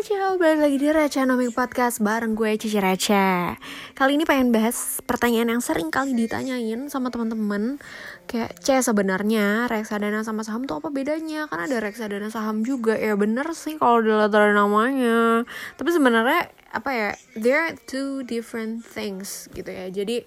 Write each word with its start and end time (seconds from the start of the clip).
ciao, 0.00 0.40
balik 0.40 0.64
lagi 0.64 0.76
di 0.80 0.88
Receh 0.88 1.28
Nomik 1.28 1.52
Podcast 1.52 2.00
bareng 2.00 2.32
gue 2.32 2.56
Cici 2.56 2.80
Receh 2.80 3.52
Kali 3.92 4.16
ini 4.16 4.24
pengen 4.24 4.48
bahas 4.48 5.04
pertanyaan 5.04 5.52
yang 5.52 5.60
sering 5.60 5.92
kali 5.92 6.16
ditanyain 6.16 6.88
sama 6.88 7.12
teman-teman. 7.12 7.76
Kayak, 8.24 8.56
C 8.64 8.80
sebenarnya 8.80 9.68
reksadana 9.68 10.24
sama 10.24 10.40
saham 10.40 10.64
tuh 10.64 10.80
apa 10.80 10.88
bedanya? 10.88 11.52
Kan 11.52 11.68
ada 11.68 11.84
reksadana 11.84 12.32
saham 12.32 12.64
juga, 12.64 12.96
ya 12.96 13.12
bener 13.12 13.52
sih 13.52 13.76
kalau 13.76 14.00
dilihat 14.00 14.32
dari 14.32 14.56
namanya. 14.56 15.44
Tapi 15.76 15.90
sebenarnya 15.92 16.48
apa 16.72 16.90
ya, 16.96 17.10
there 17.36 17.60
are 17.60 17.76
two 17.84 18.24
different 18.24 18.80
things 18.80 19.52
gitu 19.52 19.68
ya. 19.68 19.92
Jadi 19.92 20.24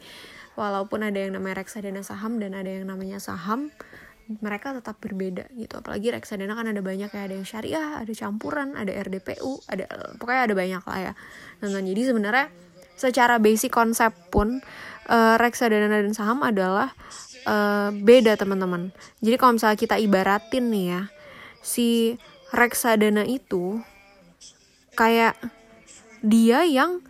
walaupun 0.54 1.02
ada 1.02 1.18
yang 1.18 1.34
namanya 1.34 1.66
reksadana 1.66 2.06
saham 2.06 2.38
dan 2.38 2.54
ada 2.54 2.70
yang 2.70 2.86
namanya 2.86 3.18
saham 3.18 3.74
mereka 4.28 4.72
tetap 4.72 5.00
berbeda 5.04 5.52
gitu. 5.56 5.80
Apalagi 5.84 6.16
reksadana 6.16 6.56
kan 6.56 6.72
ada 6.72 6.80
banyak 6.80 7.12
ya 7.12 7.22
ada 7.28 7.36
yang 7.36 7.48
syariah 7.48 8.00
ada 8.00 8.14
campuran 8.16 8.76
ada 8.80 8.92
RDPU 8.92 9.68
ada 9.68 9.86
pokoknya 10.16 10.42
ada 10.48 10.56
banyak 10.56 10.84
lah 10.84 11.00
ya. 11.00 11.14
Nah, 11.64 11.84
jadi 11.84 12.02
sebenarnya 12.14 12.48
secara 12.96 13.42
basic 13.42 13.74
konsep 13.74 14.14
pun 14.32 14.64
uh, 15.10 15.36
reksadana 15.36 15.90
dan 15.90 16.14
saham 16.16 16.46
adalah 16.46 16.94
uh, 17.48 17.90
beda 17.92 18.40
teman-teman. 18.40 18.96
Jadi 19.20 19.36
kalau 19.36 19.60
misalnya 19.60 19.80
kita 19.80 19.96
ibaratin 20.00 20.72
nih 20.72 20.86
ya 20.96 21.02
si 21.64 22.20
reksadana 22.52 23.24
itu 23.28 23.82
kayak 24.94 25.36
dia 26.24 26.64
yang 26.64 27.02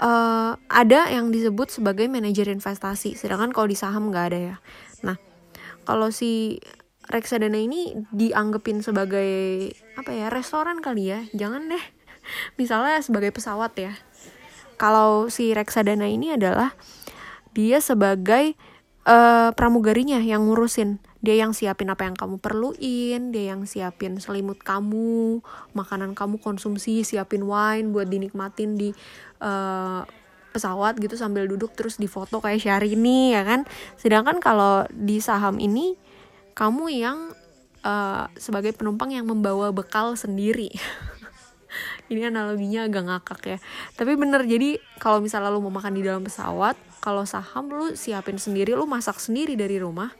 uh, 0.00 0.56
ada 0.70 1.10
yang 1.10 1.28
disebut 1.28 1.68
sebagai 1.68 2.08
manajer 2.08 2.48
investasi. 2.48 3.18
Sedangkan 3.18 3.52
kalau 3.52 3.68
di 3.68 3.76
saham 3.76 4.08
nggak 4.08 4.26
ada 4.32 4.38
ya. 4.38 4.56
Nah 5.04 5.16
kalau 5.82 6.14
si 6.14 6.62
reksadana 7.10 7.58
ini 7.58 7.92
dianggapin 8.14 8.80
sebagai 8.80 9.72
apa 9.98 10.10
ya 10.14 10.30
restoran 10.30 10.78
kali 10.78 11.10
ya? 11.10 11.20
Jangan 11.34 11.68
deh. 11.70 11.84
Misalnya 12.60 13.02
sebagai 13.02 13.34
pesawat 13.34 13.72
ya. 13.78 13.92
Kalau 14.78 15.30
si 15.30 15.54
reksadana 15.54 16.08
ini 16.08 16.34
adalah 16.34 16.74
dia 17.52 17.78
sebagai 17.78 18.56
uh, 19.06 19.50
pramugarinya 19.54 20.18
yang 20.22 20.48
ngurusin. 20.48 20.98
Dia 21.22 21.38
yang 21.38 21.54
siapin 21.54 21.86
apa 21.86 22.02
yang 22.02 22.18
kamu 22.18 22.42
perluin 22.42 23.30
dia 23.30 23.54
yang 23.54 23.62
siapin 23.62 24.18
selimut 24.18 24.58
kamu 24.58 25.38
makanan 25.70 26.18
kamu 26.18 26.42
konsumsi 26.42 27.06
siapin 27.06 27.46
wine 27.46 27.94
buat 27.94 28.10
dinikmatin 28.10 28.74
di 28.74 28.90
uh, 29.38 30.02
pesawat 30.52 31.00
gitu 31.00 31.16
sambil 31.16 31.48
duduk 31.48 31.72
terus 31.72 31.96
difoto 31.96 32.38
kayak 32.38 32.60
Syahrini 32.60 33.32
ya 33.32 33.42
kan? 33.42 33.64
Sedangkan 33.96 34.38
kalau 34.38 34.84
di 34.92 35.18
saham 35.18 35.58
ini 35.58 35.96
kamu 36.52 36.84
yang 36.92 37.18
uh, 37.82 38.28
sebagai 38.38 38.76
penumpang 38.76 39.12
yang 39.12 39.26
membawa 39.26 39.72
bekal 39.74 40.14
sendiri. 40.14 40.70
Ini 42.12 42.28
analoginya 42.28 42.84
agak 42.84 43.04
ngakak 43.08 43.40
ya. 43.48 43.58
Tapi 43.96 44.12
bener 44.20 44.44
jadi 44.44 44.76
kalau 45.00 45.24
misalnya 45.24 45.48
lu 45.48 45.64
mau 45.64 45.72
makan 45.72 45.96
di 45.96 46.04
dalam 46.04 46.20
pesawat 46.20 46.76
kalau 47.00 47.24
saham 47.24 47.72
lu 47.72 47.96
siapin 47.96 48.36
sendiri 48.36 48.76
lu 48.76 48.84
masak 48.84 49.16
sendiri 49.16 49.56
dari 49.56 49.80
rumah 49.80 50.12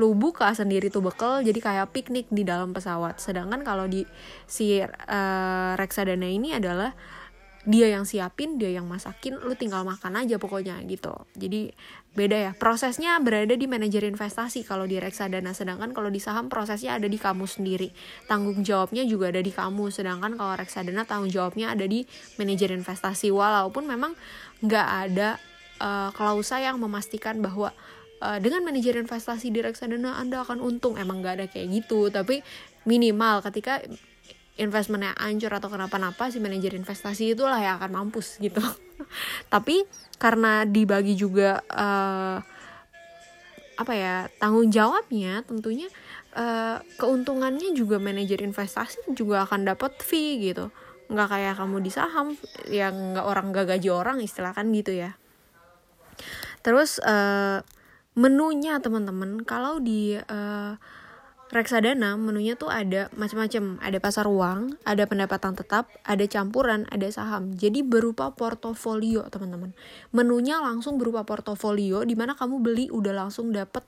lu 0.00 0.16
buka 0.16 0.48
sendiri 0.56 0.88
tuh 0.88 1.04
bekal 1.04 1.44
jadi 1.44 1.60
kayak 1.60 1.92
piknik 1.92 2.26
di 2.32 2.46
dalam 2.46 2.72
pesawat. 2.72 3.20
Sedangkan 3.20 3.60
kalau 3.60 3.84
di 3.84 4.08
si 4.48 4.80
uh, 4.80 5.72
reksadana 5.76 6.24
ini 6.24 6.56
adalah 6.56 6.96
dia 7.68 7.92
yang 7.92 8.08
siapin 8.08 8.56
dia 8.56 8.72
yang 8.72 8.88
masakin 8.88 9.36
lu 9.36 9.52
tinggal 9.52 9.84
makan 9.84 10.16
aja 10.16 10.40
pokoknya 10.40 10.80
gitu. 10.88 11.12
Jadi 11.36 11.76
beda 12.16 12.36
ya. 12.48 12.52
Prosesnya 12.56 13.20
berada 13.20 13.52
di 13.52 13.68
manajer 13.68 14.08
investasi 14.08 14.64
kalau 14.64 14.88
di 14.88 14.96
reksadana. 14.96 15.52
Sedangkan 15.52 15.92
kalau 15.92 16.08
di 16.08 16.16
saham 16.24 16.48
prosesnya 16.48 16.96
ada 16.96 17.04
di 17.04 17.20
kamu 17.20 17.44
sendiri. 17.44 17.92
Tanggung 18.24 18.64
jawabnya 18.64 19.04
juga 19.04 19.28
ada 19.28 19.44
di 19.44 19.52
kamu. 19.52 19.92
Sedangkan 19.92 20.40
kalau 20.40 20.56
reksadana 20.56 21.04
tanggung 21.04 21.28
jawabnya 21.28 21.76
ada 21.76 21.84
di 21.84 22.08
manajer 22.40 22.72
investasi. 22.72 23.28
Walaupun 23.28 23.84
memang 23.84 24.16
nggak 24.64 24.88
ada 24.88 25.36
uh, 25.84 26.08
klausa 26.16 26.64
yang 26.64 26.80
memastikan 26.80 27.44
bahwa 27.44 27.76
uh, 28.24 28.40
dengan 28.40 28.64
manajer 28.64 28.96
investasi 28.96 29.52
di 29.52 29.60
reksadana 29.60 30.16
anda 30.16 30.40
akan 30.40 30.64
untung. 30.64 30.96
Emang 30.96 31.20
nggak 31.20 31.34
ada 31.36 31.46
kayak 31.52 31.68
gitu. 31.84 32.08
Tapi 32.08 32.40
minimal 32.88 33.44
ketika 33.44 33.84
investmentnya 34.60 35.16
ancur 35.16 35.48
atau 35.56 35.72
kenapa-napa 35.72 36.28
si 36.28 36.36
manajer 36.36 36.76
investasi 36.76 37.32
itulah 37.32 37.56
yang 37.56 37.80
akan 37.80 37.90
mampus 37.96 38.36
gitu. 38.38 38.60
Tapi 39.52 39.88
karena 40.20 40.68
dibagi 40.68 41.16
juga 41.16 41.64
uh, 41.72 42.38
apa 43.80 43.92
ya 43.96 44.28
tanggung 44.36 44.68
jawabnya 44.68 45.40
tentunya 45.48 45.88
uh, 46.36 46.84
keuntungannya 47.00 47.72
juga 47.72 47.96
manajer 47.96 48.44
investasi 48.44 49.16
juga 49.16 49.48
akan 49.48 49.72
dapat 49.72 49.96
fee 50.04 50.52
gitu. 50.52 50.68
Nggak 51.08 51.28
kayak 51.32 51.54
kamu 51.56 51.76
di 51.80 51.90
saham 51.90 52.36
yang 52.68 53.16
nggak 53.16 53.26
orang 53.26 53.56
nggak 53.56 53.66
gaji 53.76 53.88
orang 53.88 54.20
istilah 54.20 54.52
kan 54.52 54.68
gitu 54.76 54.92
ya. 54.92 55.16
Terus 56.60 57.00
uh, 57.00 57.64
menunya 58.12 58.76
teman-teman 58.84 59.40
kalau 59.48 59.80
di 59.80 60.20
uh, 60.20 60.76
reksadana 61.50 62.14
menunya 62.14 62.54
tuh 62.54 62.70
ada 62.70 63.10
macam-macam. 63.18 63.78
Ada 63.82 63.98
pasar 63.98 64.26
uang 64.30 64.80
ada 64.86 65.04
pendapatan 65.06 65.58
tetap 65.58 65.90
ada 66.06 66.24
campuran 66.30 66.86
ada 66.90 67.06
saham. 67.10 67.54
Jadi 67.54 67.82
berupa 67.82 68.32
portofolio 68.34 69.26
teman-teman. 69.28 69.74
Menunya 70.14 70.62
langsung 70.62 70.96
berupa 70.96 71.26
portofolio 71.26 72.06
di 72.06 72.14
mana 72.14 72.38
kamu 72.38 72.56
beli 72.62 72.86
udah 72.88 73.26
langsung 73.26 73.50
dapet 73.50 73.82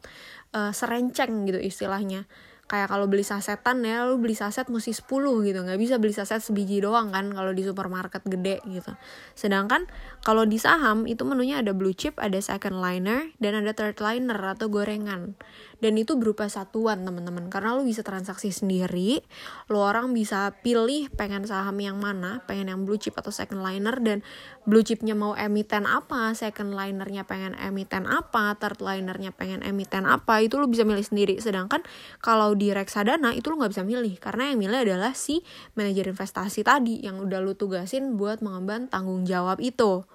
uh, 0.55 0.75
serenceng 0.75 1.49
gitu 1.49 1.62
istilahnya 1.62 2.27
kayak 2.71 2.89
kalau 2.89 3.05
beli 3.05 3.27
sasetan 3.27 3.84
ya 3.84 4.09
lu 4.09 4.17
beli 4.17 4.33
saset 4.33 4.65
mesti 4.71 4.97
10 4.97 5.05
gitu. 5.45 5.59
Nggak 5.61 5.81
bisa 5.81 5.95
beli 6.00 6.15
saset 6.15 6.41
sebiji 6.41 6.81
doang 6.81 7.12
kan 7.12 7.28
kalau 7.34 7.53
di 7.53 7.62
supermarket 7.67 8.25
gede 8.25 8.65
gitu. 8.65 8.93
Sedangkan 9.37 9.84
kalau 10.25 10.49
di 10.49 10.56
saham 10.56 11.05
itu 11.05 11.27
menunya 11.28 11.61
ada 11.61 11.77
blue 11.77 11.93
chip 11.93 12.17
ada 12.17 12.39
second 12.41 12.81
liner 12.81 13.28
dan 13.43 13.61
ada 13.61 13.77
third 13.77 14.00
liner 14.00 14.39
atau 14.56 14.73
gorengan. 14.73 15.37
Dan 15.83 15.99
itu 15.99 16.15
berupa 16.15 16.47
satuan 16.47 17.03
teman-teman. 17.03 17.50
Karena 17.50 17.75
lu 17.75 17.83
bisa 17.83 18.06
transaksi 18.06 18.55
sendiri 18.55 19.21
lu 19.67 19.79
orang 19.83 20.15
bisa 20.15 20.55
pilih 20.62 21.11
pengen 21.12 21.44
saham 21.44 21.77
yang 21.83 21.99
mana 21.99 22.41
pengen 22.47 22.71
yang 22.71 22.81
blue 22.87 22.97
chip 22.97 23.19
atau 23.19 23.34
second 23.34 23.61
liner 23.61 23.99
dan 24.00 24.25
blue 24.62 24.87
chipnya 24.87 25.19
mau 25.19 25.34
emiten 25.34 25.91
apa 25.91 26.39
second 26.39 26.78
linernya 26.78 27.27
pengen 27.27 27.59
emiten 27.59 28.06
apa 28.06 28.55
third 28.55 28.78
linernya 28.78 29.34
pengen 29.34 29.59
emiten 29.67 30.06
apa 30.06 30.39
itu 30.39 30.55
lu 30.59 30.71
bisa 30.71 30.87
milih 30.87 31.03
sendiri. 31.03 31.34
Sedangkan 31.43 31.83
kalau 32.23 32.55
di 32.55 32.71
reksadana 32.71 33.34
itu 33.34 33.50
lu 33.50 33.59
nggak 33.59 33.75
bisa 33.75 33.83
milih 33.83 34.15
karena 34.23 34.55
yang 34.55 34.59
milih 34.62 34.78
adalah 34.87 35.19
si 35.19 35.43
manajer 35.75 36.06
investasi 36.06 36.62
tadi 36.62 37.03
yang 37.03 37.19
udah 37.19 37.43
lu 37.43 37.59
tugasin 37.59 38.15
buat 38.15 38.39
mengemban 38.39 38.87
tanggung 38.87 39.27
jawab 39.27 39.59
itu. 39.59 40.06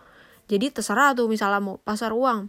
Jadi 0.47 0.71
terserah 0.71 1.11
tuh 1.11 1.27
misalnya 1.27 1.59
mau 1.59 1.75
pasar 1.83 2.15
uang 2.15 2.47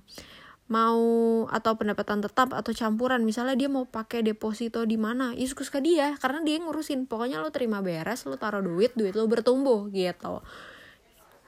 mau 0.69 1.01
atau 1.49 1.81
pendapatan 1.81 2.21
tetap 2.21 2.53
atau 2.53 2.77
campuran 2.77 3.25
misalnya 3.25 3.57
dia 3.57 3.73
mau 3.73 3.89
pakai 3.89 4.21
deposito 4.21 4.85
di 4.85 5.01
mana 5.01 5.33
ya 5.33 5.49
suka 5.49 5.81
dia 5.83 6.15
karena 6.23 6.47
dia 6.47 6.63
ngurusin. 6.63 7.11
Pokoknya 7.11 7.43
lo 7.43 7.51
terima 7.51 7.83
beres 7.83 8.23
lo 8.23 8.39
taruh 8.39 8.63
duit 8.63 8.95
duit 8.95 9.19
lo 9.19 9.27
bertumbuh 9.27 9.91
gitu 9.91 10.47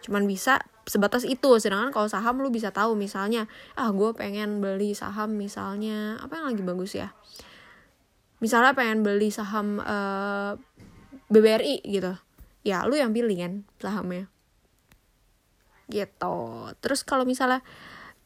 cuman 0.05 0.25
bisa 0.25 0.65
sebatas 0.89 1.23
itu. 1.23 1.51
Sedangkan 1.61 1.95
kalau 1.95 2.09
saham 2.11 2.41
lo 2.41 2.49
bisa 2.51 2.75
tahu 2.75 2.99
misalnya 2.99 3.47
ah 3.79 3.93
gue 3.95 4.11
pengen 4.17 4.59
beli 4.59 4.97
saham 4.97 5.37
misalnya 5.37 6.19
apa 6.19 6.41
yang 6.41 6.47
lagi 6.51 6.63
bagus 6.65 6.93
ya? 6.97 7.15
Misalnya 8.41 8.73
pengen 8.73 9.05
beli 9.05 9.29
saham 9.29 9.79
uh, 9.85 10.57
eh, 10.57 11.23
BBRI 11.29 11.85
gitu. 11.85 12.17
Ya 12.65 12.85
lu 12.89 12.97
yang 12.97 13.13
pilih 13.13 13.37
kan 13.37 13.53
sahamnya. 13.79 14.27
Gitu. 15.91 16.37
Terus 16.81 17.01
kalau 17.05 17.29
misalnya 17.29 17.61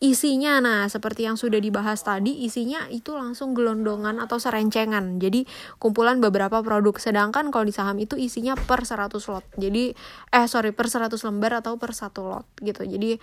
isinya 0.05 0.61
nah 0.61 0.85
seperti 0.85 1.25
yang 1.25 1.41
sudah 1.41 1.57
dibahas 1.57 2.05
tadi 2.05 2.45
isinya 2.45 2.85
itu 2.93 3.17
langsung 3.17 3.57
gelondongan 3.57 4.21
atau 4.21 4.37
serencengan. 4.37 5.17
Jadi 5.17 5.49
kumpulan 5.81 6.21
beberapa 6.21 6.61
produk. 6.61 7.01
Sedangkan 7.01 7.49
kalau 7.49 7.65
di 7.65 7.73
saham 7.73 7.97
itu 7.97 8.21
isinya 8.21 8.53
per 8.53 8.85
100 8.85 9.17
lot. 9.33 9.45
Jadi 9.57 9.97
eh 10.29 10.47
sorry 10.47 10.77
per 10.77 10.93
100 10.93 11.17
lembar 11.25 11.65
atau 11.65 11.81
per 11.81 11.97
satu 11.97 12.29
lot 12.29 12.47
gitu. 12.61 12.85
Jadi 12.85 13.17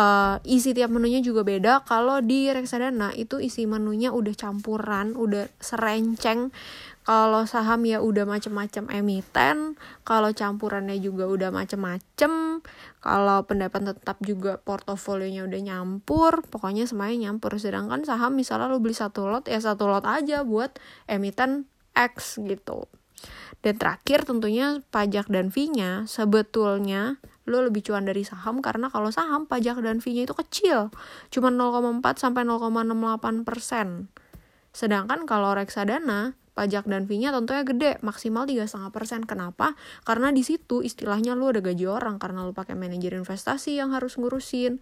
uh, 0.00 0.40
isi 0.48 0.72
tiap 0.72 0.88
menunya 0.88 1.20
juga 1.20 1.44
beda. 1.44 1.84
Kalau 1.84 2.24
di 2.24 2.48
reksadana 2.48 3.12
itu 3.12 3.36
isi 3.36 3.68
menunya 3.68 4.08
udah 4.08 4.32
campuran 4.32 5.12
udah 5.12 5.52
serenceng. 5.60 6.48
Kalau 7.02 7.44
saham 7.50 7.84
ya 7.84 8.00
udah 8.00 8.24
macem-macem 8.24 8.88
emiten. 8.88 9.76
Kalau 10.06 10.30
campurannya 10.32 10.96
juga 10.96 11.28
udah 11.28 11.50
macem-macem 11.52 12.51
kalau 13.02 13.44
pendapat 13.44 13.94
tetap 13.94 14.18
juga 14.22 14.62
portofolionya 14.62 15.46
udah 15.46 15.60
nyampur 15.60 16.46
pokoknya 16.46 16.86
semuanya 16.86 17.30
nyampur. 17.30 17.54
Sedangkan 17.58 18.06
saham 18.06 18.38
misalnya 18.38 18.70
lo 18.70 18.78
beli 18.78 18.94
satu 18.94 19.26
lot 19.26 19.46
ya 19.50 19.58
satu 19.58 19.90
lot 19.90 20.06
aja 20.06 20.46
buat 20.46 20.78
emiten 21.10 21.66
X 21.92 22.38
gitu. 22.42 22.88
Dan 23.62 23.78
terakhir 23.78 24.26
tentunya 24.26 24.82
pajak 24.90 25.30
dan 25.30 25.54
fee-nya 25.54 26.10
sebetulnya 26.10 27.22
lo 27.46 27.62
lebih 27.62 27.82
cuan 27.82 28.06
dari 28.06 28.22
saham 28.26 28.62
karena 28.62 28.90
kalau 28.90 29.10
saham 29.10 29.46
pajak 29.46 29.78
dan 29.82 30.02
fee-nya 30.02 30.26
itu 30.26 30.34
kecil. 30.34 30.90
Cuma 31.30 31.50
0,4 31.50 32.02
sampai 32.18 32.42
0,68 32.42 33.46
persen. 33.46 34.10
Sedangkan 34.74 35.28
kalau 35.28 35.54
reksadana 35.54 36.34
pajak 36.52 36.84
dan 36.84 37.08
fee-nya 37.08 37.32
tentunya 37.32 37.64
gede 37.64 37.92
maksimal 38.04 38.44
tiga 38.44 38.68
setengah 38.68 38.92
persen. 38.92 39.24
Kenapa? 39.24 39.72
Karena 40.04 40.28
di 40.30 40.44
situ 40.44 40.84
istilahnya 40.84 41.32
lu 41.32 41.48
ada 41.48 41.64
gaji 41.64 41.88
orang 41.88 42.20
karena 42.20 42.44
lu 42.44 42.52
pakai 42.52 42.76
manajer 42.76 43.16
investasi 43.16 43.80
yang 43.80 43.96
harus 43.96 44.20
ngurusin. 44.20 44.78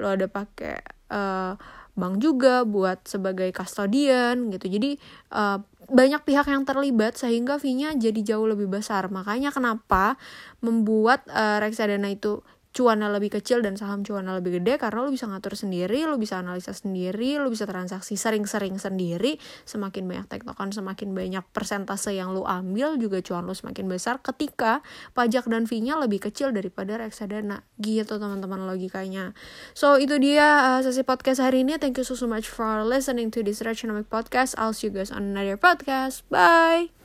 Lu 0.00 0.06
ada 0.08 0.26
pakai 0.26 0.80
uh, 1.12 1.60
bank 1.92 2.24
juga 2.24 2.64
buat 2.64 3.04
sebagai 3.04 3.52
kustodian 3.52 4.48
gitu. 4.48 4.66
Jadi 4.72 4.96
uh, 5.36 5.60
banyak 5.90 6.22
pihak 6.22 6.46
yang 6.48 6.64
terlibat 6.64 7.18
sehingga 7.18 7.60
fee-nya 7.60 7.92
jadi 7.98 8.34
jauh 8.34 8.46
lebih 8.48 8.70
besar. 8.70 9.12
Makanya 9.12 9.52
kenapa 9.52 10.16
membuat 10.64 11.26
uh, 11.28 11.60
reksadana 11.60 12.08
itu 12.14 12.40
cuannya 12.70 13.10
lebih 13.10 13.40
kecil 13.40 13.60
dan 13.66 13.74
saham 13.74 14.06
cuannya 14.06 14.38
lebih 14.38 14.62
gede 14.62 14.78
karena 14.78 15.02
lo 15.02 15.10
bisa 15.10 15.26
ngatur 15.26 15.58
sendiri, 15.58 16.06
lo 16.06 16.16
bisa 16.16 16.38
analisa 16.38 16.70
sendiri, 16.70 17.42
lo 17.42 17.50
bisa 17.50 17.66
transaksi 17.66 18.14
sering-sering 18.14 18.78
sendiri. 18.78 19.36
Semakin 19.66 20.06
banyak 20.06 20.26
tektokan, 20.30 20.70
semakin 20.70 21.10
banyak 21.10 21.44
persentase 21.50 22.14
yang 22.14 22.30
lo 22.30 22.46
ambil 22.46 22.94
juga 22.96 23.18
cuan 23.20 23.46
lo 23.46 23.54
semakin 23.54 23.90
besar 23.90 24.22
ketika 24.22 24.86
pajak 25.18 25.50
dan 25.50 25.66
fee-nya 25.66 25.98
lebih 25.98 26.22
kecil 26.22 26.54
daripada 26.54 27.02
reksadana. 27.02 27.66
Gitu 27.82 28.16
teman-teman 28.16 28.70
logikanya. 28.70 29.34
So 29.74 29.98
itu 29.98 30.22
dia 30.22 30.78
uh, 30.78 30.80
sesi 30.80 31.02
podcast 31.02 31.42
hari 31.42 31.66
ini. 31.66 31.76
Thank 31.82 31.98
you 31.98 32.06
so, 32.06 32.14
so 32.14 32.30
much 32.30 32.46
for 32.46 32.86
listening 32.86 33.34
to 33.34 33.42
this 33.42 33.60
Retronomic 33.66 34.06
podcast. 34.06 34.54
I'll 34.54 34.74
see 34.74 34.88
you 34.88 34.94
guys 34.94 35.10
on 35.10 35.34
another 35.34 35.58
podcast. 35.58 36.22
Bye. 36.30 36.99